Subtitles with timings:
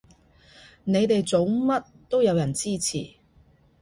[0.83, 3.17] 你哋做乜都有人支持